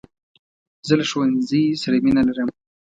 زه 0.87 0.93
له 0.99 1.05
ښوونځۍ 1.09 1.63
سره 1.81 1.95
مینه 2.05 2.21
لرم. 2.27 2.49